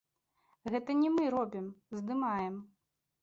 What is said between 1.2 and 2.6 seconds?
робім, здымаем.